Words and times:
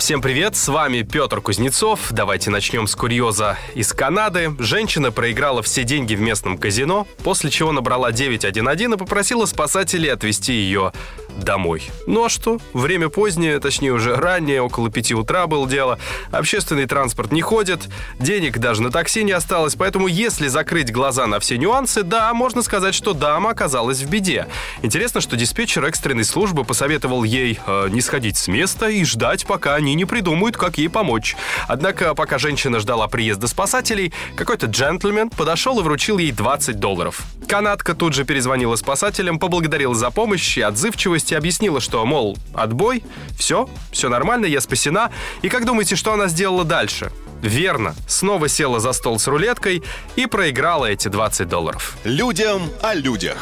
Всем 0.00 0.22
привет, 0.22 0.56
с 0.56 0.66
вами 0.68 1.02
Петр 1.02 1.42
Кузнецов. 1.42 2.08
Давайте 2.10 2.48
начнем 2.48 2.86
с 2.86 2.96
курьеза 2.96 3.58
из 3.74 3.92
Канады. 3.92 4.50
Женщина 4.58 5.12
проиграла 5.12 5.62
все 5.62 5.84
деньги 5.84 6.14
в 6.14 6.22
местном 6.22 6.56
казино, 6.56 7.06
после 7.22 7.50
чего 7.50 7.70
набрала 7.70 8.10
911 8.10 8.94
и 8.94 8.96
попросила 8.96 9.44
спасателей 9.44 10.10
отвезти 10.10 10.54
ее 10.54 10.94
домой. 11.36 11.90
Ну 12.06 12.24
а 12.24 12.28
что? 12.28 12.58
Время 12.72 13.08
позднее, 13.08 13.60
точнее 13.60 13.92
уже 13.92 14.16
раннее, 14.16 14.62
около 14.62 14.90
пяти 14.90 15.14
утра 15.14 15.46
было 15.46 15.68
дело. 15.68 15.98
Общественный 16.30 16.86
транспорт 16.86 17.32
не 17.32 17.42
ходит, 17.42 17.88
денег 18.18 18.58
даже 18.58 18.82
на 18.82 18.90
такси 18.90 19.22
не 19.22 19.32
осталось, 19.32 19.74
поэтому 19.74 20.06
если 20.06 20.48
закрыть 20.48 20.92
глаза 20.92 21.26
на 21.26 21.40
все 21.40 21.58
нюансы, 21.58 22.02
да, 22.02 22.32
можно 22.34 22.62
сказать, 22.62 22.94
что 22.94 23.12
дама 23.12 23.50
оказалась 23.50 24.00
в 24.00 24.10
беде. 24.10 24.46
Интересно, 24.82 25.20
что 25.20 25.36
диспетчер 25.36 25.84
экстренной 25.84 26.24
службы 26.24 26.64
посоветовал 26.64 27.24
ей 27.24 27.60
э, 27.66 27.88
не 27.90 28.00
сходить 28.00 28.36
с 28.36 28.48
места 28.48 28.88
и 28.88 29.04
ждать, 29.04 29.46
пока 29.46 29.78
они 29.90 29.96
не 29.96 30.04
придумают, 30.04 30.56
как 30.56 30.78
ей 30.78 30.88
помочь. 30.88 31.36
Однако, 31.66 32.14
пока 32.14 32.38
женщина 32.38 32.78
ждала 32.78 33.08
приезда 33.08 33.48
спасателей, 33.48 34.12
какой-то 34.36 34.66
джентльмен 34.66 35.30
подошел 35.30 35.80
и 35.80 35.82
вручил 35.82 36.18
ей 36.18 36.30
20 36.30 36.78
долларов. 36.78 37.22
Канадка 37.48 37.94
тут 37.94 38.14
же 38.14 38.24
перезвонила 38.24 38.76
спасателям, 38.76 39.40
поблагодарила 39.40 39.94
за 39.94 40.10
помощь 40.10 40.56
и 40.56 40.60
отзывчивость 40.60 41.32
и 41.32 41.34
объяснила, 41.34 41.80
что, 41.80 42.04
мол, 42.06 42.38
отбой, 42.54 43.02
все, 43.36 43.68
все 43.90 44.08
нормально, 44.08 44.46
я 44.46 44.60
спасена. 44.60 45.10
И 45.42 45.48
как 45.48 45.64
думаете, 45.64 45.96
что 45.96 46.12
она 46.12 46.28
сделала 46.28 46.64
дальше? 46.64 47.10
Верно, 47.42 47.96
снова 48.06 48.48
села 48.48 48.78
за 48.78 48.92
стол 48.92 49.18
с 49.18 49.26
рулеткой 49.26 49.82
и 50.14 50.26
проиграла 50.26 50.86
эти 50.86 51.08
20 51.08 51.48
долларов. 51.48 51.96
Людям 52.04 52.62
о 52.82 52.94
людях. 52.94 53.38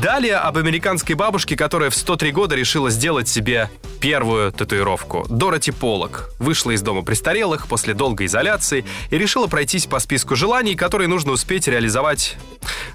Далее 0.00 0.36
об 0.36 0.56
американской 0.56 1.14
бабушке, 1.14 1.56
которая 1.56 1.90
в 1.90 1.94
103 1.94 2.32
года 2.32 2.54
решила 2.54 2.90
сделать 2.90 3.28
себе 3.28 3.70
первую 4.00 4.50
татуировку. 4.52 5.26
Дороти 5.28 5.70
Полок 5.70 6.30
вышла 6.38 6.72
из 6.72 6.82
дома 6.82 7.02
престарелых 7.02 7.68
после 7.68 7.94
долгой 7.94 8.26
изоляции 8.26 8.84
и 9.10 9.18
решила 9.18 9.46
пройтись 9.46 9.86
по 9.86 9.98
списку 10.00 10.34
желаний, 10.34 10.74
которые 10.74 11.08
нужно 11.08 11.32
успеть 11.32 11.68
реализовать 11.68 12.36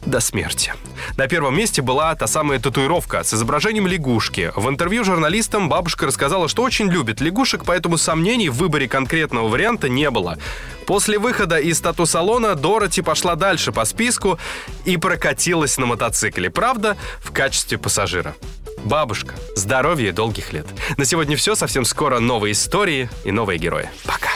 до 0.05 0.19
смерти. 0.19 0.73
На 1.17 1.27
первом 1.27 1.57
месте 1.57 1.81
была 1.81 2.15
та 2.15 2.27
самая 2.27 2.59
татуировка 2.59 3.23
с 3.23 3.33
изображением 3.33 3.87
лягушки. 3.87 4.51
В 4.55 4.69
интервью 4.69 5.03
журналистам 5.03 5.69
бабушка 5.69 6.05
рассказала, 6.05 6.47
что 6.47 6.63
очень 6.63 6.89
любит 6.89 7.21
лягушек, 7.21 7.63
поэтому 7.65 7.97
сомнений 7.97 8.49
в 8.49 8.55
выборе 8.55 8.87
конкретного 8.87 9.47
варианта 9.47 9.89
не 9.89 10.09
было. 10.09 10.37
После 10.85 11.19
выхода 11.19 11.57
из 11.57 11.81
тату-салона 11.81 12.55
Дороти 12.55 13.01
пошла 13.01 13.35
дальше 13.35 13.71
по 13.71 13.83
списку 13.85 14.39
и 14.85 14.97
прокатилась 14.97 15.77
на 15.77 15.85
мотоцикле. 15.85 16.49
Правда, 16.49 16.97
в 17.19 17.31
качестве 17.31 17.77
пассажира. 17.77 18.35
Бабушка, 18.83 19.35
здоровья 19.55 20.09
и 20.09 20.11
долгих 20.13 20.53
лет. 20.53 20.67
На 20.97 21.05
сегодня 21.05 21.35
все. 21.35 21.55
Совсем 21.55 21.83
скоро 21.83 22.19
новые 22.19 22.53
истории 22.53 23.09
и 23.25 23.31
новые 23.31 23.59
герои. 23.59 23.89
Пока. 24.05 24.29